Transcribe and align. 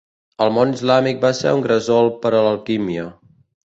El 0.45 0.53
món 0.55 0.71
islàmic 0.77 1.21
va 1.27 1.33
ser 1.43 1.53
un 1.61 1.63
gresol 1.69 2.13
per 2.27 2.35
a 2.35 2.45
l'alquímia. 2.51 3.11